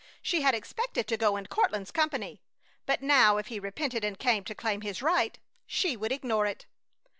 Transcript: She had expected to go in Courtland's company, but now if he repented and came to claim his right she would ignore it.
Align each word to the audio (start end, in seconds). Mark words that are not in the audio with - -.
She 0.23 0.41
had 0.41 0.55
expected 0.55 1.05
to 1.09 1.15
go 1.15 1.37
in 1.37 1.45
Courtland's 1.45 1.91
company, 1.91 2.41
but 2.87 3.03
now 3.03 3.37
if 3.37 3.49
he 3.49 3.59
repented 3.59 4.03
and 4.03 4.17
came 4.17 4.43
to 4.45 4.55
claim 4.55 4.81
his 4.81 5.03
right 5.03 5.37
she 5.67 5.95
would 5.95 6.11
ignore 6.11 6.47
it. 6.47 6.65